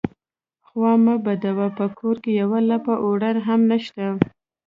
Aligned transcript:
_خوا 0.67 0.93
مه 1.03 1.15
بدوه، 1.25 1.67
په 1.77 1.85
کور 1.97 2.15
کې 2.23 2.31
يوه 2.41 2.59
لپه 2.71 2.93
اوړه 3.05 3.29
هم 3.47 3.61
نشته. 3.71 4.05